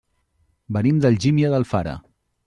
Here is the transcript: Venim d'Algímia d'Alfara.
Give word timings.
Venim 0.77 1.01
d'Algímia 1.03 1.51
d'Alfara. 1.55 1.93